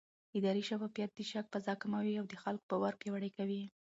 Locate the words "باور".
2.71-2.93